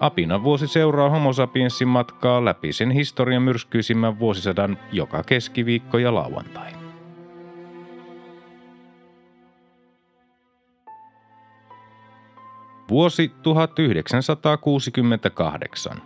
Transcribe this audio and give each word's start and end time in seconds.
Apina 0.00 0.42
vuosi 0.42 0.66
seuraa 0.66 1.10
homo 1.10 1.32
sapiensin 1.32 1.88
matkaa 1.88 2.44
läpi 2.44 2.72
sen 2.72 2.90
historian 2.90 3.42
myrskyisimmän 3.42 4.18
vuosisadan 4.18 4.78
joka 4.92 5.22
keskiviikko 5.22 5.98
ja 5.98 6.14
lauantai. 6.14 6.72
Vuosi 12.88 13.32
1968. 13.42 16.02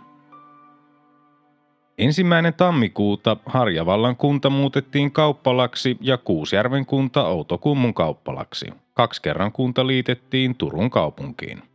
Ensimmäinen 1.97 2.53
tammikuuta 2.53 3.37
Harjavallan 3.45 4.15
kunta 4.15 4.49
muutettiin 4.49 5.11
kauppalaksi 5.11 5.97
ja 6.01 6.17
Kuusjärven 6.17 6.85
kunta 6.85 7.27
Outokummun 7.27 7.93
kauppalaksi. 7.93 8.65
Kaksi 8.93 9.21
kerran 9.21 9.51
kunta 9.51 9.87
liitettiin 9.87 10.55
Turun 10.55 10.89
kaupunkiin. 10.89 11.74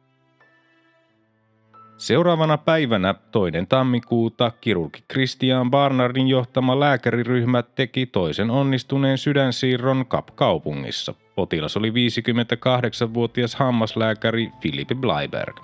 Seuraavana 2.00 2.58
päivänä 2.58 3.14
toinen 3.30 3.66
tammikuuta 3.66 4.52
kirurgi 4.60 4.98
Christian 5.12 5.70
Barnardin 5.70 6.28
johtama 6.28 6.80
lääkäriryhmä 6.80 7.62
teki 7.62 8.06
toisen 8.06 8.50
onnistuneen 8.50 9.18
sydänsiirron 9.18 10.06
Kap-kaupungissa. 10.06 11.14
Potilas 11.34 11.76
oli 11.76 11.90
58-vuotias 11.90 13.54
hammaslääkäri 13.54 14.50
Philippe 14.60 14.94
Bleiberg. 14.94 15.60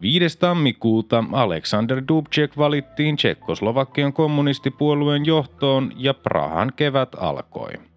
5. 0.00 0.38
tammikuuta 0.38 1.24
Alexander 1.32 2.02
Dubček 2.08 2.56
valittiin 2.58 3.16
Tsekkoslovakian 3.16 4.12
kommunistipuolueen 4.12 5.26
johtoon 5.26 5.92
ja 5.96 6.14
Prahan 6.14 6.72
kevät 6.76 7.14
alkoi. 7.18 7.87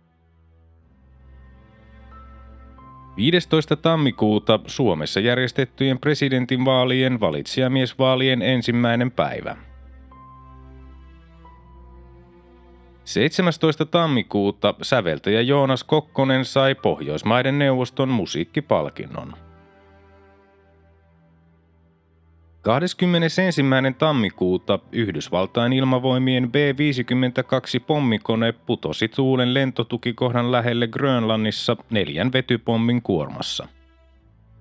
15. 3.15 3.75
tammikuuta 3.75 4.59
Suomessa 4.67 5.19
järjestettyjen 5.19 5.99
presidentinvaalien 5.99 7.19
valitsijamiesvaalien 7.19 8.41
ensimmäinen 8.41 9.11
päivä. 9.11 9.57
17. 13.03 13.85
tammikuuta 13.85 14.73
säveltäjä 14.81 15.41
Joonas 15.41 15.83
Kokkonen 15.83 16.45
sai 16.45 16.75
Pohjoismaiden 16.75 17.59
neuvoston 17.59 18.09
musiikkipalkinnon. 18.09 19.33
21. 22.61 23.41
tammikuuta 23.97 24.79
Yhdysvaltain 24.91 25.73
ilmavoimien 25.73 26.51
B-52 26.51 27.83
pommikone 27.87 28.51
putosi 28.51 29.07
tuulen 29.07 29.53
lentotukikohdan 29.53 30.51
lähelle 30.51 30.87
Grönlannissa 30.87 31.77
neljän 31.89 32.33
vetypommin 32.33 33.01
kuormassa. 33.01 33.67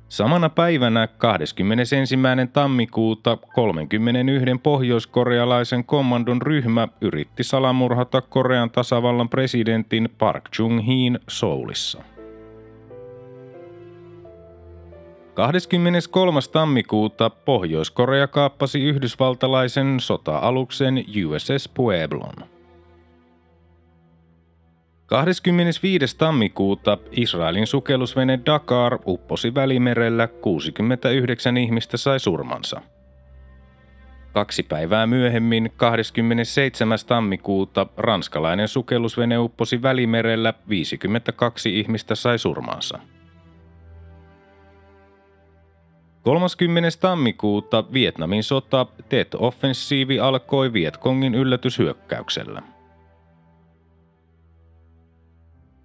Samana 0.08 0.48
päivänä 0.48 1.06
21. 1.06 2.16
tammikuuta 2.52 3.36
31 3.36 4.46
pohjoiskorealaisen 4.62 5.84
kommandon 5.84 6.42
ryhmä 6.42 6.88
yritti 7.00 7.44
salamurhata 7.44 8.20
Korean 8.20 8.70
tasavallan 8.70 9.28
presidentin 9.28 10.08
Park 10.18 10.44
Chung-heen 10.56 11.20
Soulissa. 11.28 12.02
23. 15.40 16.40
tammikuuta 16.52 17.30
Pohjois-Korea 17.30 18.26
kaappasi 18.26 18.80
yhdysvaltalaisen 18.80 20.00
sota-aluksen 20.00 21.04
USS 21.26 21.68
Pueblon. 21.74 22.34
25. 25.06 26.18
tammikuuta 26.18 26.98
Israelin 27.10 27.66
sukellusvene 27.66 28.38
Dakar 28.46 28.98
upposi 29.06 29.54
välimerellä, 29.54 30.26
69 30.26 31.56
ihmistä 31.56 31.96
sai 31.96 32.20
surmansa. 32.20 32.80
Kaksi 34.32 34.62
päivää 34.62 35.06
myöhemmin, 35.06 35.72
27. 35.76 36.98
tammikuuta, 37.06 37.86
ranskalainen 37.96 38.68
sukellusvene 38.68 39.38
upposi 39.38 39.82
välimerellä, 39.82 40.54
52 40.68 41.80
ihmistä 41.80 42.14
sai 42.14 42.38
surmansa. 42.38 42.98
30. 46.22 46.88
tammikuuta 47.00 47.84
Vietnamin 47.92 48.42
sota 48.42 48.86
Tet-offensiivi 49.08 50.20
alkoi 50.20 50.72
Vietkongin 50.72 51.34
yllätyshyökkäyksellä. 51.34 52.62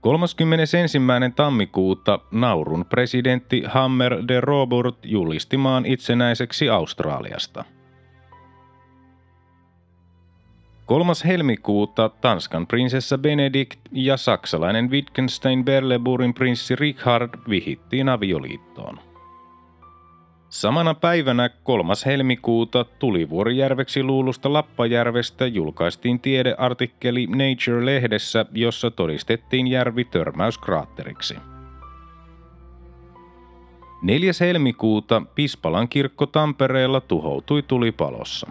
31. 0.02 1.00
tammikuuta 1.36 2.20
Naurun 2.32 2.86
presidentti 2.86 3.64
Hammer 3.68 4.28
de 4.28 4.42
Robert 4.42 4.96
julisti 5.04 5.58
maan 5.58 5.86
itsenäiseksi 5.86 6.70
Australiasta. 6.70 7.64
3. 10.86 11.14
helmikuuta 11.26 12.10
Tanskan 12.10 12.68
prinsessa 12.68 13.18
Benedikt 13.18 13.80
ja 13.92 14.18
saksalainen 14.18 14.92
Wittgenstein 14.92 15.66
Berleburin 15.66 16.34
prinssi 16.34 16.76
Richard 16.76 17.30
vihittiin 17.50 18.10
avioliittoon. 18.10 19.05
Samana 20.50 20.94
päivänä 20.94 21.50
3. 21.50 21.94
helmikuuta 22.06 22.86
Tulivuorijärveksi 23.00 24.04
luulusta 24.04 24.54
Lappajärvestä 24.54 25.48
julkaistiin 25.48 26.20
tiedeartikkeli 26.20 27.28
Nature-lehdessä, 27.28 28.46
jossa 28.52 28.92
todistettiin 28.92 29.68
järvi 29.68 30.06
törmäyskraatteriksi. 30.06 31.36
4. 34.02 34.32
helmikuuta 34.40 35.22
Pispalan 35.36 35.90
kirkko 35.90 36.26
Tampereella 36.26 37.02
tuhoutui 37.02 37.62
tulipalossa. 37.62 38.48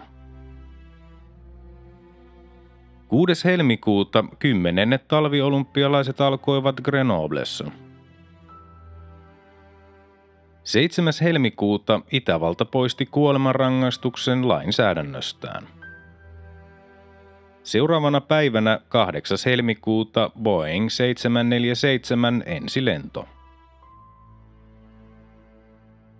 6. 3.07 3.45
helmikuuta 3.45 4.25
kymmenennet 4.39 5.07
talviolympialaiset 5.07 6.21
alkoivat 6.21 6.81
Grenoblessa– 6.81 7.71
7. 10.65 11.13
helmikuuta 11.21 12.01
Itävalta 12.11 12.65
poisti 12.65 13.05
kuolemanrangaistuksen 13.05 14.47
lainsäädännöstään. 14.47 15.67
Seuraavana 17.63 18.21
päivänä 18.21 18.79
8. 18.89 19.37
helmikuuta 19.45 20.31
Boeing 20.41 20.89
747 20.89 22.43
ensilento. 22.45 23.27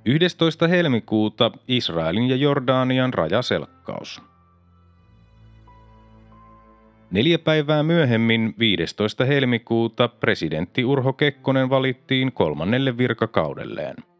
11. 0.05 0.67
helmikuuta 0.67 1.51
Israelin 1.67 2.29
ja 2.29 2.35
Jordanian 2.35 3.13
rajaselkkaus. 3.13 4.21
Neljä 7.11 7.39
päivää 7.39 7.83
myöhemmin 7.83 8.55
15. 8.59 9.25
helmikuuta 9.25 10.07
presidentti 10.07 10.85
Urho 10.85 11.13
Kekkonen 11.13 11.69
valittiin 11.69 12.31
kolmannelle 12.31 12.97
virkakaudelleen– 12.97 13.95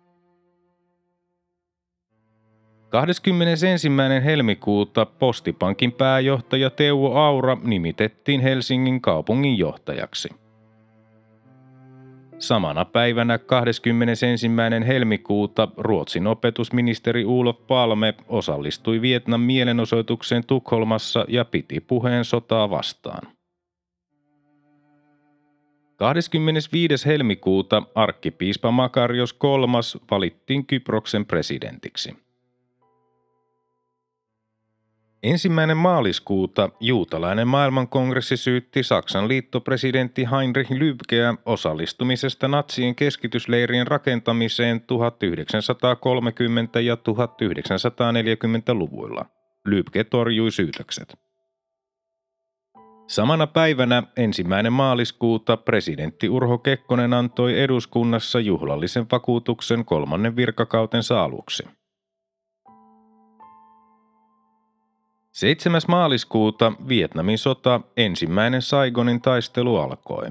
21. 2.96 3.90
helmikuuta 4.24 5.06
Postipankin 5.06 5.92
pääjohtaja 5.92 6.70
Teuvo 6.70 7.16
Aura 7.16 7.58
nimitettiin 7.64 8.42
Helsingin 8.42 9.02
kaupungin 9.02 9.58
johtajaksi. 9.58 10.30
Samana 12.40 12.86
päivänä 12.86 13.38
21. 13.38 14.48
helmikuuta 14.88 15.68
Ruotsin 15.78 16.28
opetusministeri 16.28 17.26
Ulof 17.26 17.68
Palme 17.68 18.14
osallistui 18.28 19.02
Vietnam 19.02 19.42
mielenosoitukseen 19.42 20.46
Tukholmassa 20.48 21.26
ja 21.28 21.46
piti 21.46 21.80
puheen 21.80 22.26
sotaa 22.26 22.70
vastaan. 22.70 23.28
25. 25.96 27.06
helmikuuta 27.06 27.84
arkkipiispa 27.96 28.72
Makarios 28.72 29.36
III 29.44 30.02
valittiin 30.12 30.66
Kyproksen 30.66 31.26
presidentiksi. 31.26 32.25
Ensimmäinen 35.24 35.78
maaliskuuta 35.78 36.70
juutalainen 36.80 37.48
maailmankongressi 37.48 38.38
syytti 38.38 38.84
Saksan 38.84 39.28
liittopresidentti 39.28 40.28
Heinrich 40.32 40.72
Lübkeä 40.72 41.36
osallistumisesta 41.46 42.48
natsien 42.48 42.96
keskitysleirien 42.96 43.88
rakentamiseen 43.88 44.82
1930- 44.82 44.84
ja 46.80 46.96
1940-luvuilla. 46.96 49.26
Lübke 49.68 50.04
torjui 50.04 50.52
syytökset. 50.52 51.18
Samana 53.08 53.48
päivänä 53.48 54.04
ensimmäinen 54.18 54.74
maaliskuuta 54.74 55.58
presidentti 55.58 56.30
Urho 56.30 56.58
Kekkonen 56.58 57.14
antoi 57.14 57.60
eduskunnassa 57.60 58.40
juhlallisen 58.40 59.06
vakuutuksen 59.12 59.86
kolmannen 59.86 60.36
virkakautensa 60.36 61.24
aluksi. 61.24 61.64
7. 65.36 65.82
maaliskuuta 65.88 66.74
Vietnamin 66.88 67.38
sota, 67.38 67.82
ensimmäinen 67.98 68.62
Saigonin 68.62 69.22
taistelu 69.22 69.78
alkoi. 69.78 70.28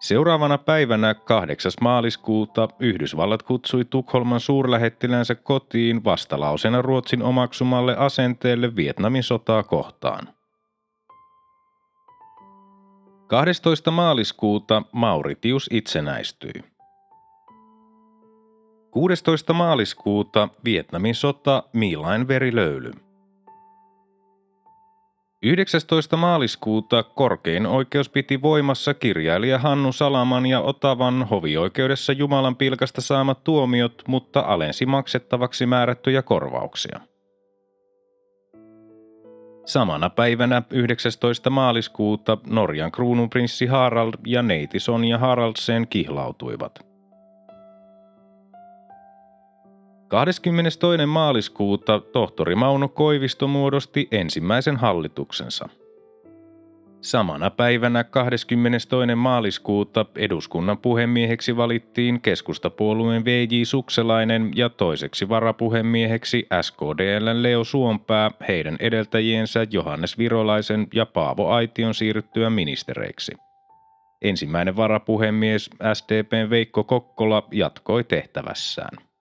Seuraavana 0.00 0.58
päivänä 0.58 1.14
8. 1.14 1.72
maaliskuuta 1.80 2.68
Yhdysvallat 2.80 3.42
kutsui 3.42 3.84
Tukholman 3.84 4.40
suurlähettiläänsä 4.40 5.34
kotiin 5.34 6.04
vastalausena 6.04 6.82
Ruotsin 6.82 7.22
omaksumalle 7.22 7.96
asenteelle 7.96 8.76
Vietnamin 8.76 9.22
sotaa 9.22 9.62
kohtaan. 9.62 10.28
12. 13.26 13.90
maaliskuuta 13.90 14.82
Mauritius 14.92 15.68
itsenäistyi. 15.72 16.71
16. 18.92 19.52
maaliskuuta 19.52 20.48
Vietnamin 20.64 21.14
sota 21.14 21.62
Miilain 21.72 22.28
verilöyly. 22.28 22.92
19. 25.42 26.16
maaliskuuta 26.16 27.02
korkein 27.02 27.66
oikeus 27.66 28.08
piti 28.08 28.42
voimassa 28.42 28.94
kirjailija 28.94 29.58
Hannu 29.58 29.92
Salaman 29.92 30.46
ja 30.46 30.60
Otavan 30.60 31.28
hovioikeudessa 31.28 32.12
Jumalan 32.12 32.56
pilkasta 32.56 33.00
saamat 33.00 33.44
tuomiot, 33.44 34.02
mutta 34.06 34.40
alensi 34.40 34.86
maksettavaksi 34.86 35.66
määrättyjä 35.66 36.22
korvauksia. 36.22 37.00
Samana 39.66 40.10
päivänä 40.10 40.62
19. 40.70 41.50
maaliskuuta 41.50 42.38
Norjan 42.46 42.92
kruununprinssi 42.92 43.66
Harald 43.66 44.14
ja 44.26 44.42
neiti 44.42 44.80
Sonja 44.80 45.18
Haraldsen 45.18 45.88
kihlautuivat– 45.88 46.78
22. 50.12 51.06
maaliskuuta 51.06 52.00
tohtori 52.00 52.54
Mauno 52.54 52.88
Koivisto 52.88 53.48
muodosti 53.48 54.08
ensimmäisen 54.10 54.76
hallituksensa. 54.76 55.68
Samana 57.00 57.50
päivänä 57.50 58.04
22. 58.04 58.88
maaliskuuta 59.16 60.06
eduskunnan 60.16 60.78
puhemieheksi 60.78 61.56
valittiin 61.56 62.20
keskustapuolueen 62.20 63.24
VJ 63.24 63.64
Sukselainen 63.64 64.50
ja 64.54 64.68
toiseksi 64.68 65.28
varapuhemieheksi 65.28 66.46
SKDLn 66.62 67.42
Leo 67.42 67.64
Suompää 67.64 68.30
heidän 68.48 68.76
edeltäjiensä 68.80 69.66
Johannes 69.70 70.18
Virolaisen 70.18 70.86
ja 70.94 71.06
Paavo 71.06 71.48
Aition 71.48 71.94
siirryttyä 71.94 72.50
ministereiksi. 72.50 73.32
Ensimmäinen 74.22 74.76
varapuhemies 74.76 75.70
SDPn 75.94 76.50
Veikko 76.50 76.84
Kokkola 76.84 77.46
jatkoi 77.52 78.04
tehtävässään. 78.04 79.11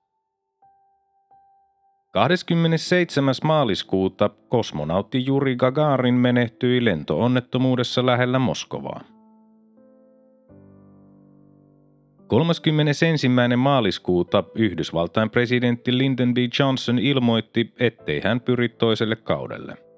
27. 2.11 3.35
maaliskuuta 3.43 4.29
kosmonautti 4.49 5.25
Juri 5.25 5.55
Gagarin 5.55 6.13
menehtyi 6.13 6.85
lentoonnettomuudessa 6.85 8.05
lähellä 8.05 8.39
Moskovaa. 8.39 9.01
31. 12.27 13.29
maaliskuuta 13.57 14.43
Yhdysvaltain 14.55 15.29
presidentti 15.29 15.97
Lyndon 15.97 16.33
B. 16.33 16.37
Johnson 16.59 16.99
ilmoitti, 16.99 17.73
ettei 17.79 18.21
hän 18.23 18.41
pyri 18.41 18.69
toiselle 18.69 19.15
kaudelle– 19.15 19.77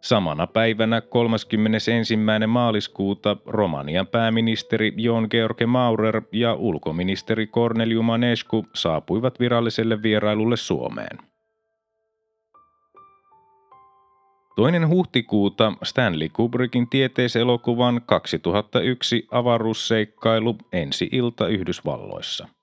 Samana 0.00 0.46
päivänä 0.46 1.00
31. 1.00 2.16
maaliskuuta 2.46 3.36
Romanian 3.46 4.06
pääministeri 4.06 4.92
Jon 4.96 5.26
George 5.30 5.66
Maurer 5.66 6.22
ja 6.32 6.54
ulkoministeri 6.54 7.46
Corneliu 7.46 8.02
Manescu 8.02 8.66
saapuivat 8.74 9.40
viralliselle 9.40 10.02
vierailulle 10.02 10.56
Suomeen. 10.56 11.18
Toinen 14.56 14.88
huhtikuuta 14.88 15.72
Stanley 15.84 16.28
Kubrickin 16.28 16.88
tieteiselokuvan 16.88 18.02
2001 18.06 19.26
avaruusseikkailu 19.30 20.56
Ensi 20.72 21.08
ilta 21.12 21.48
Yhdysvalloissa– 21.48 22.48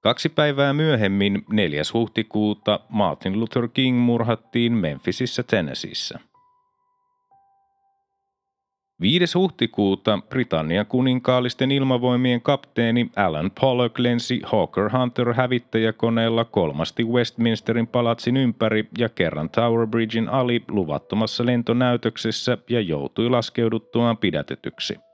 Kaksi 0.00 0.28
päivää 0.28 0.72
myöhemmin, 0.72 1.44
4. 1.52 1.82
huhtikuuta, 1.94 2.80
Martin 2.88 3.40
Luther 3.40 3.68
King 3.68 3.98
murhattiin 3.98 4.72
Memphisissä 4.72 5.42
Tennesseeissä. 5.42 6.18
5. 9.00 9.38
huhtikuuta 9.38 10.18
Britannian 10.28 10.86
kuninkaallisten 10.86 11.70
ilmavoimien 11.70 12.42
kapteeni 12.42 13.10
Alan 13.16 13.50
Pollock 13.60 13.98
lensi 13.98 14.40
Hawker 14.44 14.90
Hunter 14.98 15.32
hävittäjäkoneella 15.32 16.44
kolmasti 16.44 17.04
Westminsterin 17.04 17.86
palatsin 17.86 18.36
ympäri 18.36 18.88
ja 18.98 19.08
kerran 19.08 19.50
Tower 19.50 19.86
Bridgein 19.86 20.28
ali 20.28 20.64
luvattomassa 20.68 21.46
lentonäytöksessä 21.46 22.58
ja 22.70 22.80
joutui 22.80 23.30
laskeuduttuaan 23.30 24.16
pidätetyksi. 24.16 25.07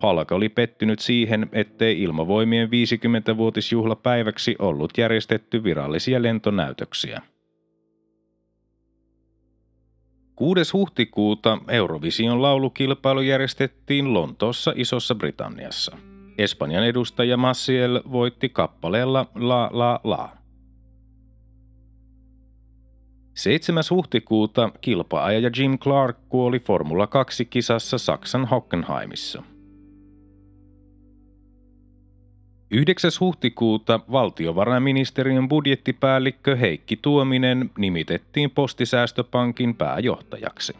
Palka 0.00 0.34
oli 0.34 0.48
pettynyt 0.48 0.98
siihen, 0.98 1.48
ettei 1.52 2.02
ilmavoimien 2.02 2.68
50-vuotisjuhlapäiväksi 2.68 4.56
ollut 4.58 4.98
järjestetty 4.98 5.64
virallisia 5.64 6.22
lentonäytöksiä. 6.22 7.22
6. 10.36 10.72
huhtikuuta 10.72 11.58
Eurovision 11.68 12.42
laulukilpailu 12.42 13.20
järjestettiin 13.20 14.14
Lontoossa 14.14 14.72
Isossa 14.76 15.14
Britanniassa. 15.14 15.96
Espanjan 16.38 16.84
edustaja 16.84 17.36
Massiel 17.36 18.02
voitti 18.12 18.48
kappaleella 18.48 19.26
La 19.34 19.70
La 19.72 20.00
La. 20.04 20.30
7. 23.34 23.84
huhtikuuta 23.90 24.70
kilpaaja 24.80 25.50
Jim 25.56 25.78
Clark 25.78 26.18
kuoli 26.28 26.58
Formula 26.58 27.04
2-kisassa 27.04 27.98
Saksan 27.98 28.46
Hockenheimissa. 28.46 29.42
9. 32.72 33.10
huhtikuuta 33.20 34.00
valtiovarainministeriön 34.12 35.48
budjettipäällikkö 35.48 36.56
Heikki 36.56 36.96
Tuominen 36.96 37.70
nimitettiin 37.78 38.50
Postisäästöpankin 38.50 39.74
pääjohtajaksi. 39.74 40.72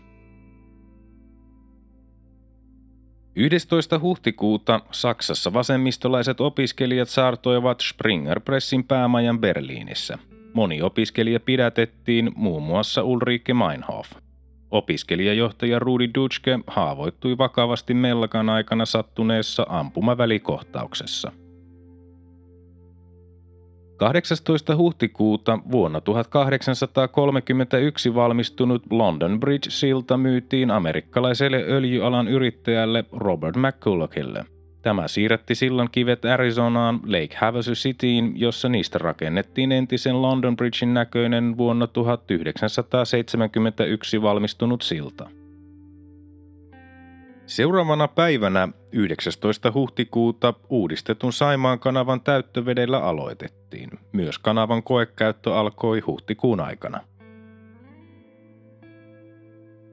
11. 3.37 3.99
huhtikuuta 3.99 4.81
Saksassa 4.91 5.53
vasemmistolaiset 5.53 6.41
opiskelijat 6.41 7.09
saartoivat 7.09 7.81
Springer 7.81 8.41
Pressin 8.41 8.85
päämajan 8.85 9.39
Berliinissä. 9.39 10.19
Moni 10.55 10.83
opiskelija 10.83 11.41
pidätettiin, 11.41 12.33
muun 12.35 12.63
muassa 12.63 13.03
Ulrike 13.03 13.55
Meinhof. 13.55 14.11
Opiskelijajohtaja 14.71 15.79
Rudi 15.79 16.11
Dutschke 16.15 16.59
haavoittui 16.67 17.39
vakavasti 17.39 17.95
mellakan 17.95 18.49
aikana 18.49 18.87
sattuneessa 18.87 19.67
ampumavälikohtauksessa. 19.69 21.33
18. 24.00 24.76
huhtikuuta 24.76 25.59
vuonna 25.71 26.00
1831 26.00 28.14
valmistunut 28.14 28.83
London 28.90 29.40
Bridge-silta 29.40 30.16
myytiin 30.16 30.71
amerikkalaiselle 30.71 31.64
öljyalan 31.69 32.28
yrittäjälle 32.28 33.04
Robert 33.12 33.57
McCullochille. 33.57 34.45
Tämä 34.83 35.09
siirretti 35.09 35.54
sillan 35.54 35.88
kivet 35.92 36.25
Arizonaan 36.25 37.00
Lake 37.07 37.37
Havasu 37.40 37.73
Cityin, 37.73 38.33
jossa 38.37 38.69
niistä 38.69 38.99
rakennettiin 38.99 39.73
entisen 39.73 40.23
London 40.23 40.57
Bridgein 40.57 40.95
näköinen 40.95 41.57
vuonna 41.57 41.87
1971 41.87 44.23
valmistunut 44.23 44.83
silta. 44.83 45.40
Seuraavana 47.50 48.09
päivänä 48.09 48.69
19. 48.92 49.73
huhtikuuta 49.73 50.54
uudistetun 50.69 51.33
Saimaan 51.33 51.78
kanavan 51.78 52.21
täyttövedellä 52.21 52.99
aloitettiin. 52.99 53.90
Myös 54.12 54.38
kanavan 54.38 54.83
koekäyttö 54.83 55.54
alkoi 55.57 56.00
huhtikuun 56.00 56.61
aikana. 56.61 57.00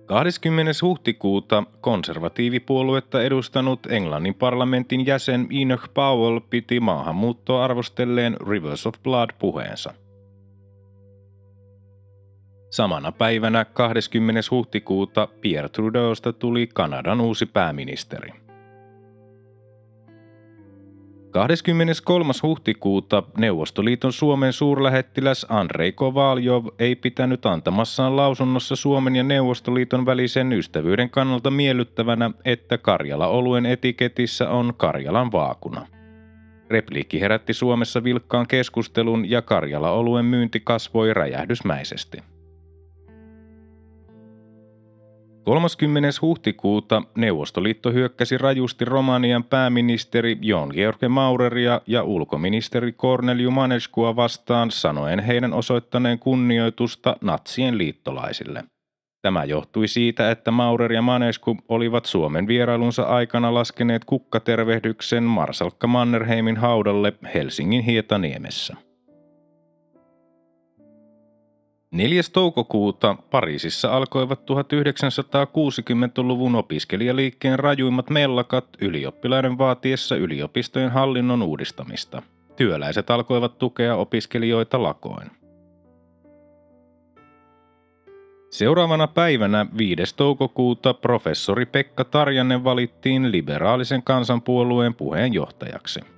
20. 0.06 0.72
huhtikuuta 0.82 1.64
konservatiivipuoluetta 1.82 3.24
edustanut 3.24 3.80
Englannin 3.90 4.36
parlamentin 4.36 5.06
jäsen 5.06 5.48
Enoch 5.62 5.94
Powell 5.94 6.40
piti 6.50 6.80
maahanmuuttoa 6.80 7.64
arvostelleen 7.64 8.38
Rivers 8.50 8.88
of 8.88 8.94
Blood 9.04 9.30
puheensa– 9.40 9.94
Samana 12.70 13.12
päivänä 13.12 13.66
20. 13.66 14.42
huhtikuuta 14.52 15.28
Pierre 15.42 15.70
Trudeausta 15.70 16.34
tuli 16.34 16.68
Kanadan 16.74 17.22
uusi 17.22 17.46
pääministeri. 17.46 18.30
23. 21.32 22.34
huhtikuuta 22.44 23.24
Neuvostoliiton 23.38 24.14
Suomen 24.14 24.54
suurlähettiläs 24.54 25.46
Andrei 25.50 25.92
Kovaljov 25.92 26.66
ei 26.80 26.96
pitänyt 26.96 27.46
antamassaan 27.46 28.16
lausunnossa 28.16 28.76
Suomen 28.76 29.16
ja 29.16 29.24
Neuvostoliiton 29.24 30.06
välisen 30.06 30.54
ystävyyden 30.54 31.10
kannalta 31.10 31.52
miellyttävänä, 31.52 32.32
että 32.46 32.78
Karjala-oluen 32.78 33.66
etiketissä 33.66 34.50
on 34.50 34.74
Karjalan 34.78 35.32
vaakuna. 35.32 35.88
Repliikki 36.70 37.22
herätti 37.22 37.54
Suomessa 37.54 38.04
vilkkaan 38.04 38.48
keskustelun 38.48 39.30
ja 39.30 39.42
Karjala-oluen 39.42 40.26
myynti 40.26 40.60
kasvoi 40.60 41.14
räjähdysmäisesti. 41.14 42.18
30. 45.48 46.10
huhtikuuta 46.22 47.02
Neuvostoliitto 47.18 47.92
hyökkäsi 47.92 48.38
rajusti 48.38 48.86
Romanian 48.86 49.44
pääministeri 49.44 50.38
Jon 50.42 50.70
George 50.74 51.08
Maureria 51.08 51.82
ja 51.88 52.04
ulkoministeri 52.04 52.92
Corneliu 52.92 53.52
Maneskua 53.52 54.16
vastaan 54.16 54.72
sanoen 54.72 55.20
heidän 55.20 55.54
osoittaneen 55.54 56.20
kunnioitusta 56.20 57.16
natsien 57.22 57.78
liittolaisille. 57.78 58.64
Tämä 59.22 59.44
johtui 59.44 59.88
siitä, 59.88 60.32
että 60.32 60.52
Maurer 60.52 60.94
ja 60.94 61.02
Manesku 61.02 61.58
olivat 61.68 62.06
Suomen 62.06 62.48
vierailunsa 62.48 63.04
aikana 63.04 63.54
laskeneet 63.54 64.06
kukkatervehdyksen 64.06 65.24
Marsalkka 65.24 65.88
Mannerheimin 65.88 66.58
haudalle 66.58 67.14
Helsingin 67.34 67.82
Hietaniemessä. 67.82 68.87
4. 71.92 72.22
toukokuuta 72.34 73.16
Pariisissa 73.32 73.90
alkoivat 73.90 74.40
1960-luvun 74.40 76.56
opiskelijaliikkeen 76.56 77.60
rajuimmat 77.60 78.10
mellakat 78.10 78.66
ylioppilaiden 78.82 79.58
vaatiessa 79.58 80.16
yliopistojen 80.16 80.92
hallinnon 80.92 81.42
uudistamista. 81.42 82.22
Työläiset 82.56 83.10
alkoivat 83.10 83.58
tukea 83.58 83.96
opiskelijoita 83.96 84.84
lakoin. 84.84 85.32
Seuraavana 88.52 89.08
päivänä 89.08 89.66
5. 89.78 90.16
toukokuuta 90.16 90.94
professori 90.94 91.66
Pekka 91.66 92.04
Tarjanne 92.04 92.64
valittiin 92.64 93.32
liberaalisen 93.32 94.04
kansanpuolueen 94.04 94.94
puheenjohtajaksi. 94.94 96.17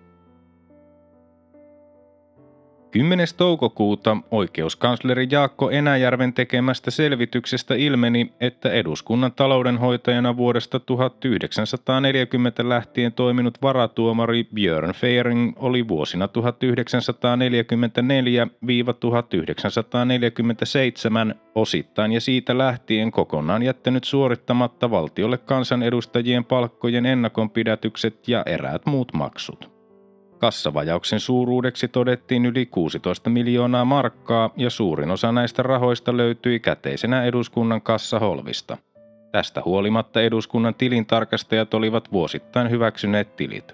10. 2.91 3.27
toukokuuta 3.37 4.17
oikeuskansleri 4.31 5.27
Jaakko 5.31 5.71
Enäjärven 5.71 6.33
tekemästä 6.33 6.91
selvityksestä 6.91 7.75
ilmeni, 7.75 8.33
että 8.39 8.71
eduskunnan 8.71 9.31
taloudenhoitajana 9.31 10.37
vuodesta 10.37 10.79
1940 10.79 12.69
lähtien 12.69 13.13
toiminut 13.13 13.61
varatuomari 13.61 14.47
Björn 14.53 14.93
Feiring 14.93 15.53
oli 15.55 15.87
vuosina 15.87 16.25
1944-1947 16.25 16.29
osittain 21.55 22.11
ja 22.11 22.21
siitä 22.21 22.57
lähtien 22.57 23.11
kokonaan 23.11 23.63
jättänyt 23.63 24.03
suorittamatta 24.03 24.91
valtiolle 24.91 25.37
kansanedustajien 25.37 26.45
palkkojen 26.45 27.05
ennakonpidätykset 27.05 28.27
ja 28.27 28.43
eräät 28.45 28.85
muut 28.85 29.13
maksut. 29.13 29.78
Kassavajauksen 30.39 31.19
suuruudeksi 31.19 31.87
todettiin 31.87 32.45
yli 32.45 32.65
16 32.65 33.29
miljoonaa 33.29 33.85
markkaa 33.85 34.49
ja 34.57 34.69
suurin 34.69 35.11
osa 35.11 35.31
näistä 35.31 35.63
rahoista 35.63 36.17
löytyi 36.17 36.59
käteisenä 36.59 37.23
eduskunnan 37.23 37.81
kassaholvista. 37.81 38.77
Tästä 39.31 39.61
huolimatta 39.65 40.21
eduskunnan 40.21 40.75
tilintarkastajat 40.75 41.73
olivat 41.73 42.11
vuosittain 42.11 42.69
hyväksyneet 42.69 43.35
tilit. 43.35 43.73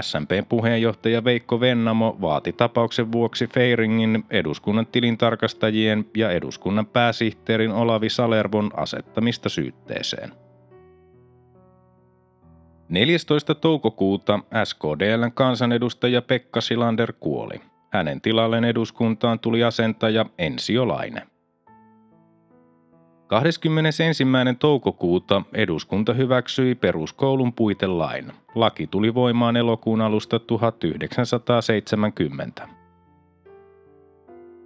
SMPn 0.00 0.46
puheenjohtaja 0.48 1.24
Veikko 1.24 1.60
Vennamo 1.60 2.16
vaati 2.20 2.52
tapauksen 2.52 3.12
vuoksi 3.12 3.46
Feiringin 3.46 4.24
eduskunnan 4.30 4.86
tilintarkastajien 4.86 6.04
ja 6.16 6.30
eduskunnan 6.30 6.86
pääsihteerin 6.86 7.72
Olavi 7.72 8.10
Salervon 8.10 8.70
asettamista 8.76 9.48
syytteeseen. 9.48 10.43
14. 12.88 13.54
toukokuuta 13.54 14.40
SKDLn 14.64 15.32
kansanedustaja 15.34 16.22
Pekka 16.22 16.60
Silander 16.60 17.12
kuoli. 17.20 17.60
Hänen 17.92 18.20
tilalleen 18.20 18.64
eduskuntaan 18.64 19.38
tuli 19.38 19.64
asentaja 19.64 20.26
Ensio 20.38 20.88
Laine. 20.88 21.22
21. 23.26 24.04
toukokuuta 24.58 25.42
eduskunta 25.54 26.14
hyväksyi 26.14 26.74
peruskoulun 26.74 27.52
puitelain. 27.52 28.32
Laki 28.54 28.86
tuli 28.86 29.14
voimaan 29.14 29.56
elokuun 29.56 30.00
alusta 30.00 30.38
1970. 30.38 32.68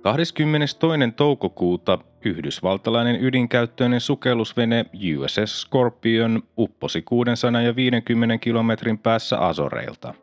22. 0.08 0.88
toukokuuta 1.16 1.98
Yhdysvaltalainen 2.24 3.24
ydinkäyttöinen 3.24 4.00
sukellusvene 4.00 4.86
USS 5.18 5.62
Scorpion 5.62 6.42
upposi 6.58 7.02
650 7.02 8.38
kilometrin 8.38 8.98
päässä 8.98 9.38
Azoreilta. 9.46 10.14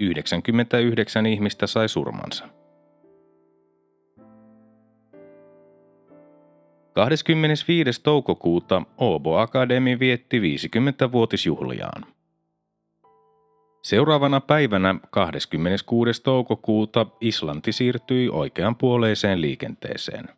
99 0.00 1.26
ihmistä 1.26 1.66
sai 1.66 1.88
surmansa. 1.88 2.48
25. 6.92 8.02
toukokuuta 8.02 8.82
Åbo 9.00 9.36
Akademi 9.36 9.98
vietti 9.98 10.40
50-vuotisjuhliaan. 10.40 12.19
Seuraavana 13.82 14.40
päivänä 14.40 14.94
26. 15.10 16.22
toukokuuta 16.22 17.06
Islanti 17.20 17.72
siirtyi 17.72 18.28
oikeanpuoleiseen 18.28 19.40
liikenteeseen. 19.40 20.28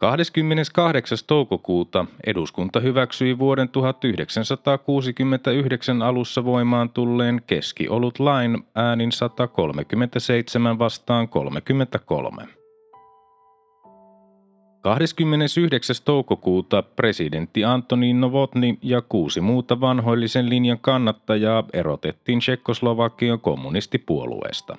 28. 0.00 1.18
toukokuuta 1.26 2.06
eduskunta 2.26 2.80
hyväksyi 2.80 3.38
vuoden 3.38 3.68
1969 3.68 6.02
alussa 6.02 6.44
voimaan 6.44 6.90
tulleen 6.90 7.42
keskiolut 7.46 8.18
lain 8.18 8.66
äänin 8.74 9.12
137 9.12 10.78
vastaan 10.78 11.28
33. 11.28 12.59
29. 14.82 15.96
toukokuuta 16.04 16.82
presidentti 16.82 17.64
Antoni 17.64 18.12
Novotny 18.12 18.78
ja 18.82 19.02
kuusi 19.02 19.40
muuta 19.40 19.80
vanhoillisen 19.80 20.50
linjan 20.50 20.78
kannattajaa 20.78 21.64
erotettiin 21.72 22.38
Tsekkoslovakian 22.38 23.40
kommunistipuolueesta. 23.40 24.76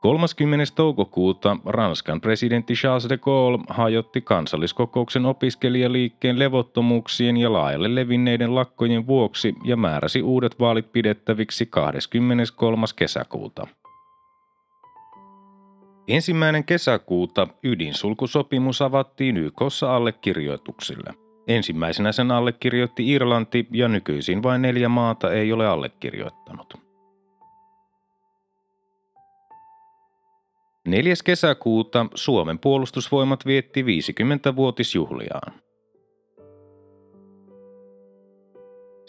30. 0.00 0.64
toukokuuta 0.74 1.56
Ranskan 1.66 2.20
presidentti 2.20 2.74
Charles 2.74 3.08
de 3.08 3.18
Gaulle 3.18 3.58
hajotti 3.68 4.20
kansalliskokouksen 4.20 5.26
opiskelijaliikkeen 5.26 6.38
levottomuuksien 6.38 7.36
ja 7.36 7.52
laajalle 7.52 7.94
levinneiden 7.94 8.54
lakkojen 8.54 9.06
vuoksi 9.06 9.54
ja 9.64 9.76
määräsi 9.76 10.22
uudet 10.22 10.60
vaalit 10.60 10.92
pidettäviksi 10.92 11.66
23. 11.66 12.86
kesäkuuta– 12.96 13.66
Ensimmäinen 16.10 16.64
kesäkuuta 16.64 17.48
ydinsulkusopimus 17.62 18.82
avattiin 18.82 19.36
YKssa 19.36 19.96
allekirjoituksille. 19.96 21.14
Ensimmäisenä 21.48 22.12
sen 22.12 22.30
allekirjoitti 22.30 23.10
Irlanti 23.10 23.66
ja 23.72 23.88
nykyisin 23.88 24.42
vain 24.42 24.62
neljä 24.62 24.88
maata 24.88 25.32
ei 25.32 25.52
ole 25.52 25.66
allekirjoittanut. 25.66 26.74
4. 30.86 31.14
kesäkuuta 31.24 32.06
Suomen 32.14 32.58
puolustusvoimat 32.58 33.46
vietti 33.46 33.82
50-vuotisjuhliaan. 33.82 35.52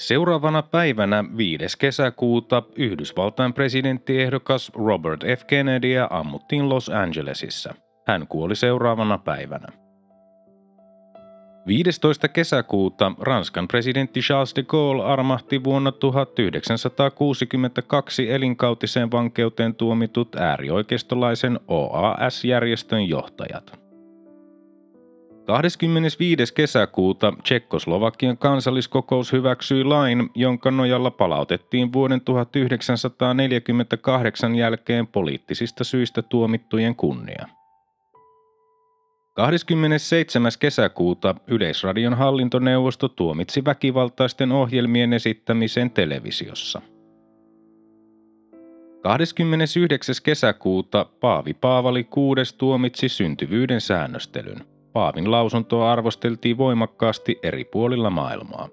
Seuraavana 0.01 0.61
päivänä 0.61 1.23
5. 1.37 1.77
kesäkuuta 1.79 2.63
Yhdysvaltain 2.75 3.53
presidenttiehdokas 3.53 4.71
Robert 4.75 5.21
F. 5.37 5.45
Kennedyä 5.45 6.07
ammuttiin 6.09 6.69
Los 6.69 6.89
Angelesissa. 6.89 7.73
Hän 8.07 8.27
kuoli 8.27 8.55
seuraavana 8.55 9.17
päivänä. 9.17 9.67
15. 11.67 12.27
kesäkuuta 12.27 13.11
Ranskan 13.19 13.67
presidentti 13.67 14.19
Charles 14.19 14.55
de 14.55 14.63
Gaulle 14.63 15.05
armahti 15.05 15.63
vuonna 15.63 15.91
1962 15.91 18.31
elinkautiseen 18.31 19.11
vankeuteen 19.11 19.75
tuomitut 19.75 20.35
äärioikeistolaisen 20.35 21.59
OAS-järjestön 21.67 23.09
johtajat. 23.09 23.80
25. 25.45 26.53
kesäkuuta 26.53 27.33
Tsekkoslovakian 27.43 28.37
kansalliskokous 28.37 29.31
hyväksyi 29.31 29.83
lain, 29.83 30.29
jonka 30.35 30.71
nojalla 30.71 31.11
palautettiin 31.11 31.93
vuoden 31.93 32.21
1948 32.21 34.55
jälkeen 34.55 35.07
poliittisista 35.07 35.83
syistä 35.83 36.21
tuomittujen 36.21 36.95
kunnia. 36.95 37.47
27. 39.33 40.51
kesäkuuta 40.59 41.35
Yleisradion 41.47 42.13
hallintoneuvosto 42.13 43.07
tuomitsi 43.07 43.65
väkivaltaisten 43.65 44.51
ohjelmien 44.51 45.13
esittämisen 45.13 45.91
televisiossa. 45.91 46.81
29. 49.03 50.15
kesäkuuta 50.23 51.05
Paavi 51.19 51.53
Paavali 51.53 52.07
VI 52.15 52.57
tuomitsi 52.57 53.09
syntyvyyden 53.09 53.81
säännöstelyn. 53.81 54.70
Paavin 54.93 55.31
lausuntoa 55.31 55.91
arvosteltiin 55.91 56.57
voimakkaasti 56.57 57.39
eri 57.43 57.65
puolilla 57.65 58.09
maailmaa. 58.09 58.69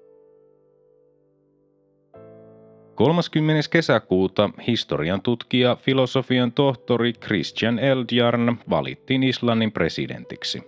30. 2.95 3.69
kesäkuuta 3.69 4.49
historian 4.67 5.21
tutkija, 5.21 5.75
filosofian 5.75 6.51
tohtori 6.51 7.13
Christian 7.13 7.79
Eldjarn 7.79 8.57
valittiin 8.69 9.23
Islannin 9.23 9.71
presidentiksi. 9.71 10.63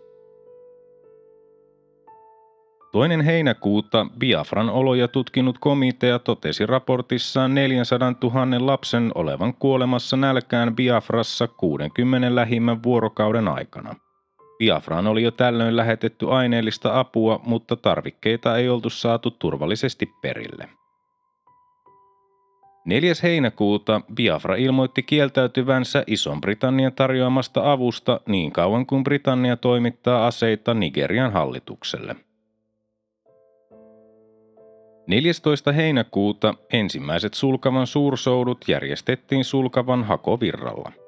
Toinen 2.91 3.21
heinäkuuta 3.21 4.05
Biafran 4.19 4.69
oloja 4.69 5.07
tutkinut 5.07 5.57
komitea 5.59 6.19
totesi 6.19 6.65
raportissaan 6.65 7.55
400 7.55 8.13
000 8.23 8.65
lapsen 8.65 9.11
olevan 9.15 9.53
kuolemassa 9.53 10.17
nälkään 10.17 10.75
Biafrassa 10.75 11.47
60 11.47 12.35
lähimmän 12.35 12.83
vuorokauden 12.83 13.47
aikana. 13.47 13.95
Biafraan 14.61 15.07
oli 15.07 15.23
jo 15.23 15.31
tällöin 15.31 15.75
lähetetty 15.75 16.29
aineellista 16.29 16.99
apua, 16.99 17.39
mutta 17.45 17.75
tarvikkeita 17.75 18.57
ei 18.57 18.69
oltu 18.69 18.89
saatu 18.89 19.31
turvallisesti 19.31 20.09
perille. 20.21 20.69
4. 22.85 23.13
heinäkuuta 23.23 24.01
Biafra 24.13 24.55
ilmoitti 24.55 25.03
kieltäytyvänsä 25.03 26.03
Ison-Britannian 26.07 26.93
tarjoamasta 26.93 27.71
avusta 27.71 28.19
niin 28.27 28.51
kauan 28.51 28.85
kuin 28.85 29.03
Britannia 29.03 29.57
toimittaa 29.57 30.27
aseita 30.27 30.73
Nigerian 30.73 31.31
hallitukselle. 31.31 32.15
14. 35.07 35.71
heinäkuuta 35.71 36.53
ensimmäiset 36.73 37.33
Sulkavan 37.33 37.87
suursoudut 37.87 38.65
järjestettiin 38.67 39.45
Sulkavan 39.45 40.03
hakovirralla. 40.03 41.00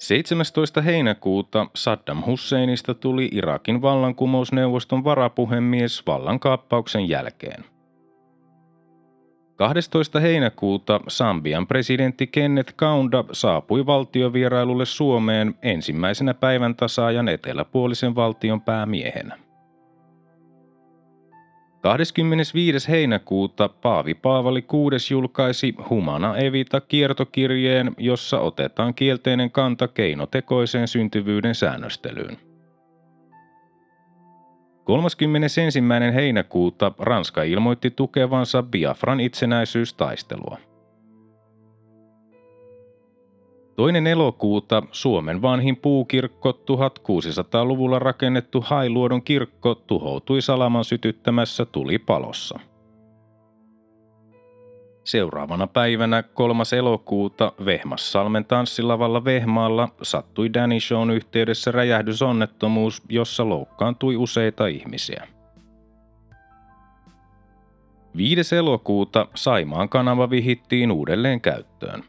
17. 0.00 0.82
heinäkuuta 0.82 1.66
Saddam 1.74 2.22
Husseinista 2.26 2.94
tuli 2.94 3.28
Irakin 3.32 3.82
vallankumousneuvoston 3.82 5.04
varapuhemies 5.04 6.06
vallankaappauksen 6.06 7.08
jälkeen. 7.08 7.64
12. 9.56 10.20
heinäkuuta 10.20 11.00
Sambian 11.08 11.66
presidentti 11.66 12.26
Kenneth 12.26 12.72
Kaunda 12.76 13.24
saapui 13.32 13.86
valtiovierailulle 13.86 14.86
Suomeen 14.86 15.54
ensimmäisenä 15.62 16.34
päivän 16.34 16.76
tasaajan 16.76 17.28
eteläpuolisen 17.28 18.14
valtion 18.14 18.60
päämiehenä. 18.60 19.38
25. 21.80 22.88
heinäkuuta 22.88 23.68
Paavi 23.68 24.14
Paavali 24.14 24.64
VI 24.72 25.12
julkaisi 25.14 25.74
Humana 25.90 26.36
Evita 26.36 26.80
kiertokirjeen, 26.80 27.94
jossa 27.98 28.40
otetaan 28.40 28.94
kielteinen 28.94 29.50
kanta 29.50 29.88
keinotekoiseen 29.88 30.88
syntyvyyden 30.88 31.54
säännöstelyyn. 31.54 32.36
31. 34.84 35.60
heinäkuuta 36.14 36.92
Ranska 36.98 37.42
ilmoitti 37.42 37.90
tukevansa 37.90 38.62
Biafran 38.62 39.20
itsenäisyystaistelua. 39.20 40.69
Toinen 43.80 44.06
elokuuta 44.06 44.82
Suomen 44.92 45.42
vanhin 45.42 45.76
puukirkko 45.76 46.50
1600-luvulla 46.50 47.98
rakennettu 47.98 48.60
Hailuodon 48.60 49.22
kirkko 49.22 49.74
tuhoutui 49.74 50.42
salaman 50.42 50.84
sytyttämässä 50.84 51.64
tulipalossa. 51.64 52.60
Seuraavana 55.04 55.66
päivänä 55.66 56.22
3. 56.22 56.64
elokuuta 56.78 57.52
Vehmassalmen 57.64 58.44
tanssilavalla 58.44 59.24
Vehmaalla 59.24 59.88
sattui 60.02 60.54
Danny 60.54 60.80
Shown 60.80 61.10
yhteydessä 61.10 61.70
räjähdysonnettomuus, 61.70 63.02
jossa 63.08 63.48
loukkaantui 63.48 64.16
useita 64.16 64.66
ihmisiä. 64.66 65.26
5. 68.16 68.56
elokuuta 68.56 69.26
Saimaan 69.34 69.88
kanava 69.88 70.30
vihittiin 70.30 70.92
uudelleen 70.92 71.40
käyttöön. 71.40 72.04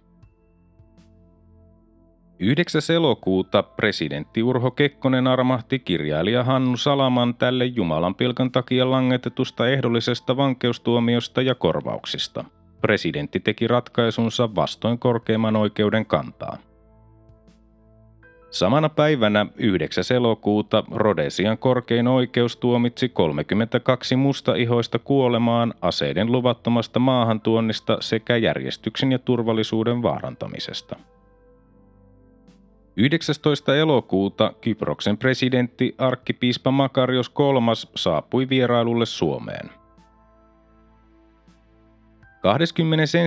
9. 2.44 2.82
elokuuta 2.96 3.64
presidentti 3.64 4.44
Urho 4.44 4.72
Kekkonen 4.72 5.28
armahti 5.28 5.80
kirjailija 5.80 6.44
Hannu 6.44 6.78
Salaman 6.78 7.36
tälle 7.36 7.66
Jumalan 7.66 8.16
pilkan 8.16 8.52
takia 8.52 8.92
langetetusta 8.92 9.68
ehdollisesta 9.70 10.38
vankeustuomiosta 10.38 11.42
ja 11.42 11.56
korvauksista. 11.56 12.44
Presidentti 12.82 13.40
teki 13.40 13.68
ratkaisunsa 13.68 14.56
vastoin 14.56 15.00
korkeimman 15.00 15.56
oikeuden 15.56 16.06
kantaa. 16.06 16.58
Samana 18.52 18.90
päivänä 18.90 19.46
9. 19.56 20.04
elokuuta 20.16 20.84
Rodesian 20.92 21.58
korkein 21.58 22.08
oikeus 22.08 22.58
tuomitsi 22.58 23.10
32 23.10 24.16
mustaihoista 24.16 25.00
kuolemaan 25.00 25.74
aseiden 25.82 26.32
luvattomasta 26.32 27.00
maahantuonnista 27.00 27.98
sekä 28.00 28.38
järjestyksen 28.38 29.12
ja 29.12 29.20
turvallisuuden 29.20 30.04
vaarantamisesta. 30.04 30.96
19. 33.02 33.76
elokuuta 33.76 34.54
Kyproksen 34.62 35.18
presidentti 35.18 35.96
arkkipiispa 35.98 36.72
Makarios 36.72 37.32
III 37.40 37.92
saapui 37.96 38.50
vierailulle 38.50 39.06
Suomeen. 39.06 39.70
21. 42.42 43.18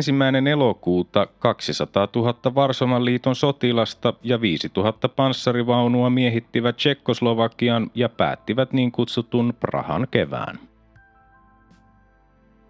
elokuuta 0.52 1.26
200 1.38 2.08
000 2.16 2.54
Varsovan 2.54 3.04
liiton 3.04 3.34
sotilasta 3.34 4.14
ja 4.22 4.40
5 4.40 4.70
000 4.76 4.92
panssarivaunua 4.92 6.10
miehittivät 6.10 6.76
Tsekkoslovakian 6.76 7.90
ja 7.94 8.08
päättivät 8.08 8.72
niin 8.72 8.92
kutsutun 8.92 9.54
Prahan 9.60 10.08
kevään. 10.10 10.58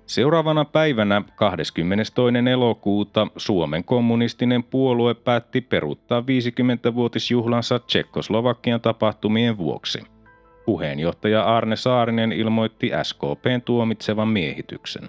Seuraavana 0.07 0.64
päivänä 0.64 1.23
22. 1.37 2.12
elokuuta 2.53 3.27
Suomen 3.37 3.85
kommunistinen 3.85 4.64
puolue 4.64 5.14
päätti 5.14 5.61
peruuttaa 5.61 6.21
50-vuotisjuhlansa 6.21 7.79
Tsekkoslovakian 7.79 8.81
tapahtumien 8.81 9.59
vuoksi. 9.59 10.03
Puheenjohtaja 10.67 11.57
Arne 11.57 11.77
Saarinen 11.77 12.33
ilmoitti 12.33 12.90
SKPn 13.03 13.62
tuomitsevan 13.64 14.29
miehityksen. 14.29 15.09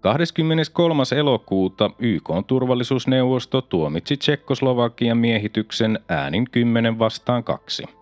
23. 0.00 1.02
elokuuta 1.16 1.90
YK 1.98 2.30
turvallisuusneuvosto 2.46 3.60
tuomitsi 3.60 4.16
Tsekkoslovakian 4.16 5.18
miehityksen 5.18 5.98
äänin 6.08 6.50
10 6.50 6.98
vastaan 6.98 7.44
2. 7.44 8.01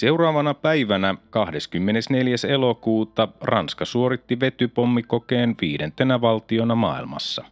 Seuraavana 0.00 0.54
päivänä 0.54 1.14
24. 1.30 2.34
elokuuta 2.48 3.28
Ranska 3.40 3.84
suoritti 3.84 4.40
vetypommikokeen 4.40 5.54
viidentenä 5.60 6.20
valtiona 6.20 6.74
maailmassa. 6.74 7.44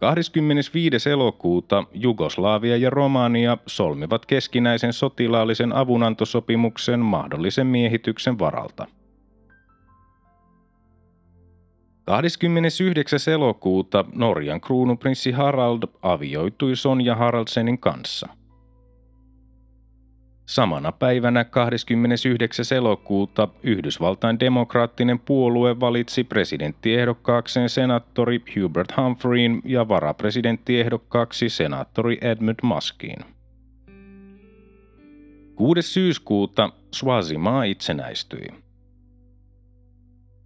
25. 0.00 1.10
elokuuta 1.10 1.84
Jugoslavia 1.94 2.76
ja 2.76 2.90
Romania 2.90 3.58
solmivat 3.66 4.26
keskinäisen 4.26 4.92
sotilaallisen 4.92 5.72
avunantosopimuksen 5.72 7.00
mahdollisen 7.00 7.66
miehityksen 7.66 8.38
varalta. 8.38 8.86
29. 12.04 13.18
elokuuta 13.32 14.04
Norjan 14.12 14.60
kruunuprinssi 14.60 15.30
Harald 15.30 15.82
avioitui 16.02 16.76
Sonja 16.76 17.14
Haraldsenin 17.14 17.78
kanssa. 17.78 18.37
Samana 20.48 20.92
päivänä 20.92 21.44
29. 21.44 22.64
elokuuta 22.76 23.48
Yhdysvaltain 23.62 24.40
demokraattinen 24.40 25.18
puolue 25.18 25.80
valitsi 25.80 26.24
presidenttiehdokkaakseen 26.24 27.68
senaattori 27.68 28.42
Hubert 28.56 28.96
Humphreyin 28.96 29.62
ja 29.64 29.88
varapresidenttiehdokkaaksi 29.88 31.48
senaattori 31.48 32.18
Edmund 32.20 32.56
Muskiin. 32.62 33.18
6. 35.56 35.82
syyskuuta 35.82 36.70
Swazimaa 36.94 37.64
itsenäistyi. 37.64 38.46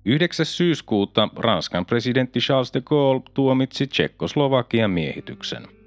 9. 0.04 0.46
syyskuuta 0.46 1.28
Ranskan 1.36 1.86
presidentti 1.86 2.40
Charles 2.40 2.74
de 2.74 2.80
Gaulle 2.80 3.22
tuomitsi 3.34 3.86
Tsekkoslovakian 3.86 4.90
miehityksen. 4.90 5.81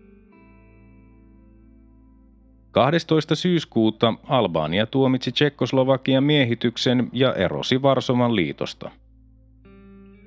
12. 2.75 3.35
syyskuuta 3.35 4.13
Albania 4.23 4.85
tuomitsi 4.85 5.31
Tsekkoslovakian 5.31 6.23
miehityksen 6.23 7.09
ja 7.13 7.33
erosi 7.33 7.81
Varsovan 7.81 8.35
liitosta. 8.35 8.91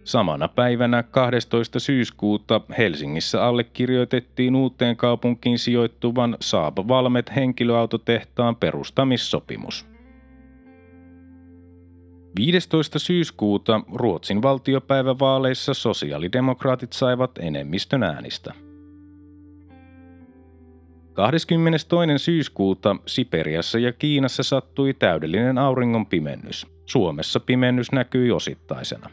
Samana 0.04 0.48
päivänä 0.48 1.02
12. 1.02 1.78
syyskuuta 1.78 2.60
Helsingissä 2.78 3.44
allekirjoitettiin 3.44 4.56
uuteen 4.56 4.96
kaupunkiin 4.96 5.58
sijoittuvan 5.58 6.36
Saab 6.40 6.78
Valmet 6.88 7.36
henkilöautotehtaan 7.36 8.56
perustamissopimus. 8.56 9.86
15. 12.36 12.98
syyskuuta 12.98 13.80
Ruotsin 13.94 14.42
valtiopäivävaaleissa 14.42 15.74
sosiaalidemokraatit 15.74 16.92
saivat 16.92 17.30
enemmistön 17.38 18.02
äänistä. 18.02 18.67
22. 21.18 21.86
syyskuuta 22.16 22.96
Siperiassa 23.06 23.78
ja 23.78 23.92
Kiinassa 23.92 24.42
sattui 24.42 24.94
täydellinen 24.94 25.58
auringon 25.58 26.06
pimennys. 26.06 26.66
Suomessa 26.86 27.40
pimennys 27.40 27.92
näkyi 27.92 28.30
osittaisena. 28.30 29.10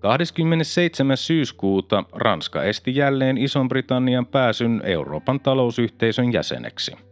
27. 0.00 1.16
syyskuuta 1.16 2.04
Ranska 2.12 2.62
esti 2.62 2.96
jälleen 2.96 3.38
Ison-Britannian 3.38 4.26
pääsyn 4.26 4.82
Euroopan 4.84 5.40
talousyhteisön 5.40 6.32
jäseneksi– 6.32 6.92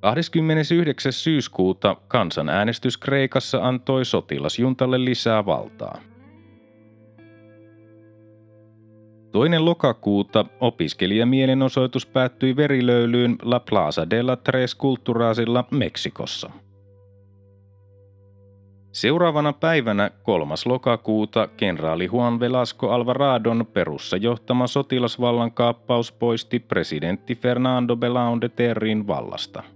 29. 0.00 1.12
syyskuuta 1.12 1.96
kansanäänestys 2.08 2.98
Kreikassa 2.98 3.68
antoi 3.68 4.04
sotilasjuntalle 4.04 5.04
lisää 5.04 5.46
valtaa. 5.46 6.09
Toinen 9.32 9.64
lokakuuta 9.64 10.44
opiskelijamielenosoitus 10.60 12.06
päättyi 12.06 12.56
verilöylyyn 12.56 13.36
La 13.42 13.60
Plaza 13.60 14.10
de 14.10 14.22
la 14.22 14.36
Tres 14.36 14.76
Culturasilla 14.76 15.64
Meksikossa. 15.70 16.50
Seuraavana 18.92 19.52
päivänä 19.52 20.10
3. 20.22 20.54
lokakuuta 20.66 21.48
kenraali 21.48 22.08
Juan 22.12 22.40
Velasco 22.40 22.90
Alvaradon 22.90 23.66
perussa 23.72 24.16
johtama 24.16 24.66
sotilasvallankaappaus 24.66 26.12
poisti 26.12 26.58
presidentti 26.58 27.34
Fernando 27.34 27.96
Belaunde 27.96 28.48
Terrin 28.48 29.06
vallasta– 29.06 29.62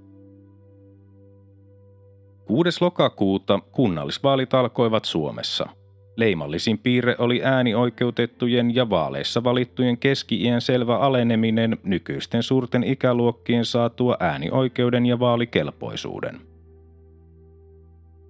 6. 2.47 2.79
lokakuuta 2.81 3.59
kunnallisvaalit 3.73 4.55
alkoivat 4.55 5.05
Suomessa. 5.05 5.69
Leimallisin 6.17 6.79
piirre 6.79 7.17
oli 7.19 7.41
äänioikeutettujen 7.45 8.75
ja 8.75 8.91
vaaleissa 8.91 9.45
valittujen 9.45 9.99
keski-iän 9.99 10.61
selvä 10.61 10.99
aleneminen 10.99 11.79
nykyisten 11.83 12.43
suurten 12.43 12.85
ikäluokkien 12.85 13.65
saatua 13.65 14.17
äänioikeuden 14.21 15.07
ja 15.07 15.19
vaalikelpoisuuden. 15.19 16.41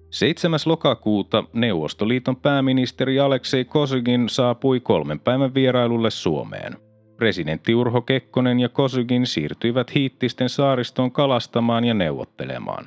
7. 0.09 0.59
lokakuuta 0.65 1.43
Neuvostoliiton 1.53 2.35
pääministeri 2.35 3.19
Aleksei 3.19 3.65
Kosygin 3.65 4.29
saapui 4.29 4.79
kolmen 4.79 5.19
päivän 5.19 5.53
vierailulle 5.53 6.11
Suomeen. 6.11 6.77
Presidentti 7.17 7.75
Urho 7.75 8.01
Kekkonen 8.01 8.59
ja 8.59 8.69
Kosygin 8.69 9.27
siirtyivät 9.27 9.95
Hiittisten 9.95 10.49
saaristoon 10.49 11.11
kalastamaan 11.11 11.85
ja 11.85 11.93
neuvottelemaan. 11.93 12.85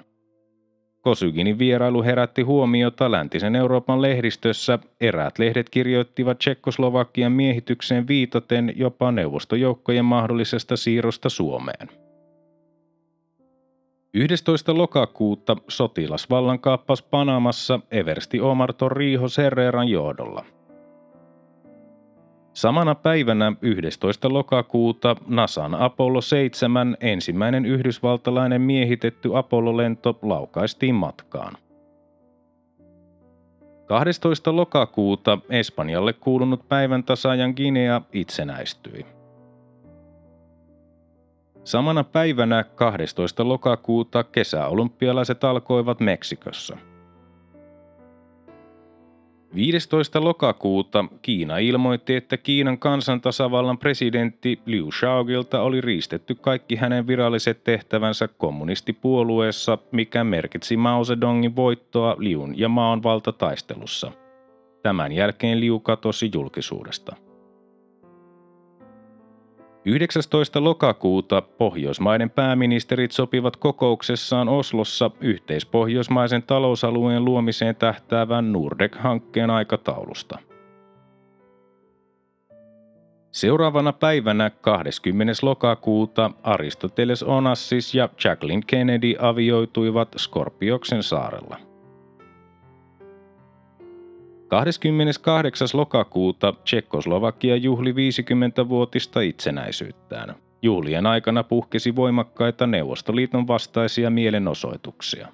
Kosyginin 1.08 1.58
vierailu 1.58 2.02
herätti 2.02 2.42
huomiota 2.42 3.10
läntisen 3.10 3.56
Euroopan 3.56 4.02
lehdistössä. 4.02 4.78
Eräät 5.00 5.38
lehdet 5.38 5.70
kirjoittivat 5.70 6.38
Tsekkoslovakian 6.38 7.32
miehitykseen 7.32 8.08
viitaten 8.08 8.72
jopa 8.76 9.12
neuvostojoukkojen 9.12 10.04
mahdollisesta 10.04 10.76
siirrosta 10.76 11.28
Suomeen. 11.28 11.88
11. 14.14 14.78
lokakuuta 14.78 15.56
sotilasvallankaappaus 15.68 17.02
Panamassa 17.02 17.80
eversti 17.90 18.40
Omar 18.40 18.72
Torrijos 18.72 19.38
Herreran 19.38 19.88
johdolla– 19.88 20.44
Samana 22.58 22.94
päivänä 22.94 23.52
11. 23.62 24.32
lokakuuta 24.32 25.16
NASAn 25.26 25.74
Apollo 25.74 26.20
7 26.20 26.96
ensimmäinen 27.00 27.66
yhdysvaltalainen 27.66 28.60
miehitetty 28.60 29.36
Apollo-lento 29.36 30.18
laukaistiin 30.22 30.94
matkaan. 30.94 31.56
12. 33.86 34.56
lokakuuta 34.56 35.38
Espanjalle 35.50 36.12
kuulunut 36.12 36.68
päivän 36.68 37.04
tasaajan 37.04 37.54
Guinea 37.56 38.02
itsenäistyi. 38.12 39.06
Samana 41.64 42.04
päivänä 42.04 42.64
12. 42.64 43.48
lokakuuta 43.48 44.24
kesäolympialaiset 44.24 45.44
alkoivat 45.44 46.00
Meksikossa– 46.00 46.76
15. 49.54 50.24
lokakuuta 50.24 51.04
Kiina 51.22 51.58
ilmoitti, 51.58 52.16
että 52.16 52.36
Kiinan 52.36 52.78
kansantasavallan 52.78 53.78
presidentti 53.78 54.58
Liu 54.66 54.90
Xiaogilta 54.90 55.62
oli 55.62 55.80
riistetty 55.80 56.34
kaikki 56.34 56.76
hänen 56.76 57.06
viralliset 57.06 57.64
tehtävänsä 57.64 58.28
kommunistipuolueessa, 58.28 59.78
mikä 59.92 60.24
merkitsi 60.24 60.76
Mao 60.76 61.04
Zedongin 61.04 61.56
voittoa 61.56 62.16
Liun 62.18 62.58
ja 62.58 62.68
Maon 62.68 63.02
valtataistelussa. 63.02 64.12
Tämän 64.82 65.12
jälkeen 65.12 65.60
Liu 65.60 65.80
katosi 65.80 66.30
julkisuudesta. 66.34 67.16
19. 69.88 70.64
lokakuuta 70.64 71.42
Pohjoismaiden 71.42 72.30
pääministerit 72.30 73.12
sopivat 73.12 73.56
kokouksessaan 73.56 74.48
Oslossa 74.48 75.10
yhteispohjoismaisen 75.20 76.42
talousalueen 76.42 77.24
luomiseen 77.24 77.76
tähtäävän 77.76 78.52
Nordek-hankkeen 78.52 79.50
aikataulusta. 79.50 80.38
Seuraavana 83.30 83.92
päivänä 83.92 84.50
20. 84.50 85.32
lokakuuta 85.42 86.30
Aristoteles 86.42 87.22
Onassis 87.22 87.94
ja 87.94 88.08
Jacqueline 88.24 88.62
Kennedy 88.66 89.14
avioituivat 89.18 90.08
Skorpioksen 90.16 91.02
saarella. 91.02 91.67
28. 94.48 95.68
lokakuuta 95.74 96.52
Tsekkoslovakia 96.52 97.56
juhli 97.56 97.92
50-vuotista 97.92 99.20
itsenäisyyttään. 99.20 100.34
Juhlien 100.62 101.06
aikana 101.06 101.44
puhkesi 101.44 101.96
voimakkaita 101.96 102.66
Neuvostoliiton 102.66 103.46
vastaisia 103.46 104.10
mielenosoituksia. 104.10 105.28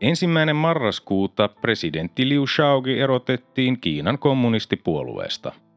Ensimmäinen 0.00 0.56
marraskuuta 0.56 1.48
presidentti 1.48 2.28
Liu 2.28 2.46
Shaogi 2.46 3.00
erotettiin 3.00 3.80
Kiinan 3.80 4.18
kommunistipuolueesta– 4.18 5.52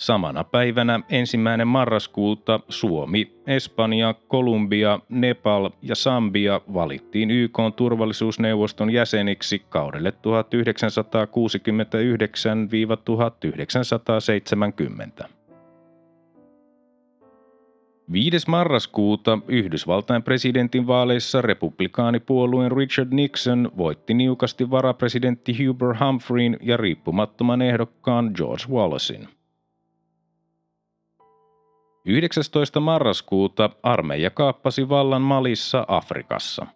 Samana 0.00 0.44
päivänä 0.44 1.00
ensimmäinen 1.08 1.68
marraskuuta 1.68 2.60
Suomi, 2.68 3.32
Espanja, 3.46 4.14
Kolumbia, 4.28 4.98
Nepal 5.08 5.70
ja 5.82 5.94
Sambia 5.94 6.60
valittiin 6.74 7.30
YK 7.30 7.58
turvallisuusneuvoston 7.76 8.90
jäseniksi 8.90 9.58
kaudelle 9.58 10.12
1969-1970. 15.22 15.28
5. 18.12 18.50
marraskuuta 18.50 19.38
Yhdysvaltain 19.48 20.22
presidentin 20.22 20.86
vaaleissa 20.86 21.42
republikaanipuolueen 21.42 22.72
Richard 22.72 23.08
Nixon 23.12 23.72
voitti 23.76 24.14
niukasti 24.14 24.70
varapresidentti 24.70 25.66
Hubert 25.66 26.00
Humphreyn 26.00 26.56
ja 26.60 26.76
riippumattoman 26.76 27.62
ehdokkaan 27.62 28.30
George 28.34 28.64
Wallacein– 28.70 29.28
19. 32.04 32.80
marraskuuta 32.80 33.70
armeija 33.82 34.30
kaappasi 34.30 34.88
vallan 34.88 35.22
Malissa 35.22 35.84
Afrikassa. 35.88 36.66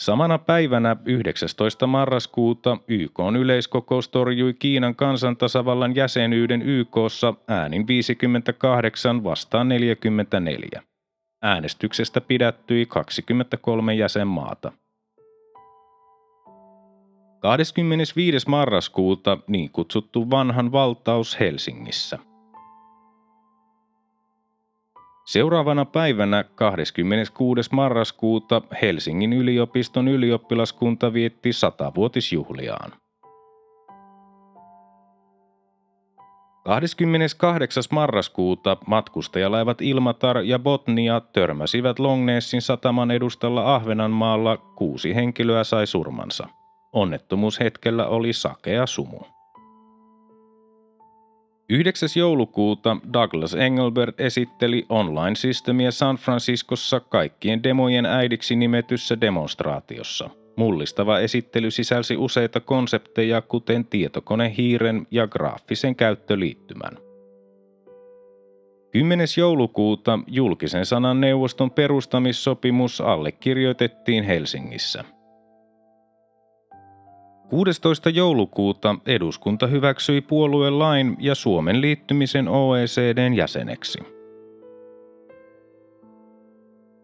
Samana 0.00 0.38
päivänä 0.38 0.96
19. 1.04 1.86
marraskuuta 1.86 2.78
YK 2.88 3.18
yleiskokous 3.38 4.08
torjui 4.08 4.54
Kiinan 4.54 4.94
kansantasavallan 4.94 5.94
jäsenyyden 5.94 6.62
YKssa 6.62 7.34
äänin 7.48 7.86
58 7.86 9.24
vastaan 9.24 9.68
44. 9.68 10.82
Äänestyksestä 11.42 12.20
pidättyi 12.20 12.86
23 12.86 13.94
jäsenmaata. 13.94 14.72
25. 17.40 18.48
marraskuuta 18.48 19.38
niin 19.46 19.70
kutsuttu 19.70 20.30
vanhan 20.30 20.72
valtaus 20.72 21.40
Helsingissä– 21.40 22.18
Seuraavana 25.26 25.84
päivänä 25.84 26.44
26. 26.54 27.70
marraskuuta 27.72 28.62
Helsingin 28.82 29.32
yliopiston 29.32 30.08
ylioppilaskunta 30.08 31.12
vietti 31.12 31.52
satavuotisjuhliaan. 31.52 32.92
28. 36.64 37.82
marraskuuta 37.90 38.76
matkustajalaivat 38.86 39.82
Ilmatar 39.82 40.38
ja 40.38 40.58
Botnia 40.58 41.20
törmäsivät 41.20 41.98
Longnessin 41.98 42.62
sataman 42.62 43.10
edustalla 43.10 43.74
Ahvenanmaalla, 43.74 44.56
kuusi 44.56 45.14
henkilöä 45.14 45.64
sai 45.64 45.86
surmansa. 45.86 46.48
Onnettomuushetkellä 46.92 48.06
oli 48.06 48.32
sakea 48.32 48.86
sumu. 48.86 49.35
9. 51.68 52.08
joulukuuta 52.16 52.96
Douglas 53.12 53.54
Engelbert 53.54 54.20
esitteli 54.20 54.86
online-systemiä 54.88 55.90
San 55.90 56.16
Franciscossa 56.16 57.00
kaikkien 57.00 57.62
demojen 57.62 58.06
äidiksi 58.06 58.56
nimetyssä 58.56 59.20
demonstraatiossa. 59.20 60.30
Mullistava 60.56 61.18
esittely 61.18 61.70
sisälsi 61.70 62.16
useita 62.16 62.60
konsepteja, 62.60 63.42
kuten 63.42 63.84
tietokonehiiren 63.84 65.06
ja 65.10 65.26
graafisen 65.26 65.96
käyttöliittymän. 65.96 66.98
10. 68.92 69.26
joulukuuta 69.36 70.18
julkisen 70.26 70.86
sanan 70.86 71.20
neuvoston 71.20 71.70
perustamissopimus 71.70 73.00
allekirjoitettiin 73.00 74.24
Helsingissä– 74.24 75.04
16. 77.48 78.10
joulukuuta 78.10 78.96
eduskunta 79.06 79.66
hyväksyi 79.66 80.20
puoluelain 80.20 81.16
ja 81.20 81.34
Suomen 81.34 81.80
liittymisen 81.80 82.48
OECDn 82.48 83.34
jäseneksi. 83.34 83.98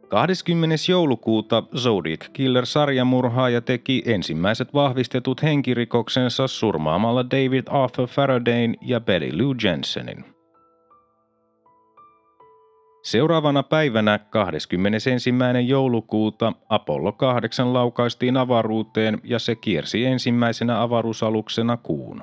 20. 0.08 0.76
joulukuuta 0.88 1.62
Zodiac 1.76 2.28
Killer-sarjamurhaaja 2.32 3.60
teki 3.60 4.02
ensimmäiset 4.06 4.74
vahvistetut 4.74 5.42
henkirikoksensa 5.42 6.46
surmaamalla 6.46 7.30
David 7.30 7.64
Arthur 7.70 8.08
Faradayn 8.08 8.76
ja 8.80 9.00
Betty 9.00 9.42
Lou 9.42 9.54
Jensenin. 9.64 10.31
Seuraavana 13.02 13.62
päivänä 13.62 14.18
21. 14.18 15.30
joulukuuta 15.66 16.52
Apollo 16.68 17.12
8 17.12 17.72
laukaistiin 17.72 18.36
avaruuteen 18.36 19.20
ja 19.24 19.38
se 19.38 19.54
kiersi 19.54 20.04
ensimmäisenä 20.04 20.82
avaruusaluksena 20.82 21.76
kuun. 21.76 22.22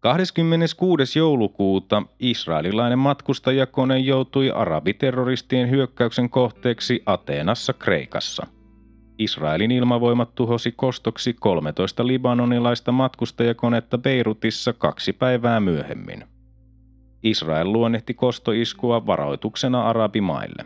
26. 0.00 1.18
joulukuuta 1.18 2.02
israelilainen 2.18 2.98
matkustajakone 2.98 3.98
joutui 3.98 4.50
arabiterroristien 4.50 5.70
hyökkäyksen 5.70 6.30
kohteeksi 6.30 7.02
Ateenassa 7.06 7.72
Kreikassa. 7.72 8.46
Israelin 9.18 9.70
ilmavoimat 9.70 10.34
tuhosi 10.34 10.72
kostoksi 10.72 11.32
13 11.32 12.06
libanonilaista 12.06 12.92
matkustajakonetta 12.92 13.98
Beirutissa 13.98 14.72
kaksi 14.72 15.12
päivää 15.12 15.60
myöhemmin. 15.60 16.24
Israel 17.22 17.72
luonnehti 17.72 18.14
kostoiskua 18.14 19.06
varoituksena 19.06 19.82
arabimaille. 19.82 20.64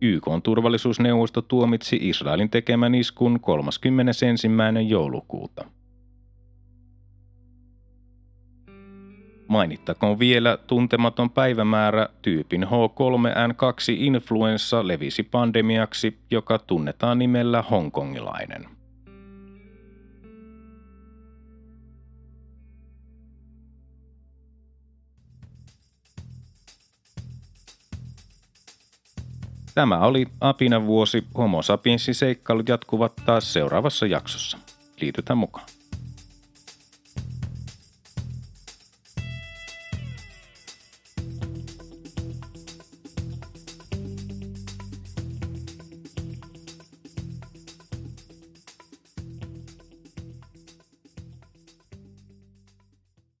YK 0.00 0.24
turvallisuusneuvosto 0.42 1.42
tuomitsi 1.42 1.98
Israelin 2.00 2.50
tekemän 2.50 2.94
iskun 2.94 3.40
31. 3.40 4.26
joulukuuta. 4.88 5.64
Mainittakoon 9.48 10.18
vielä 10.18 10.58
tuntematon 10.66 11.30
päivämäärä 11.30 12.08
tyypin 12.22 12.62
H3N2-influenssa 12.62 14.88
levisi 14.88 15.22
pandemiaksi, 15.22 16.18
joka 16.30 16.58
tunnetaan 16.58 17.18
nimellä 17.18 17.62
hongkongilainen. 17.62 18.81
Tämä 29.74 29.98
oli 29.98 30.26
Apina 30.40 30.86
vuosi. 30.86 31.24
Homo 31.38 31.62
sapiensin 31.62 32.14
seikkailut 32.14 32.68
jatkuvat 32.68 33.12
taas 33.26 33.52
seuraavassa 33.52 34.06
jaksossa. 34.06 34.58
Liitytään 35.00 35.38
mukaan. 35.38 35.66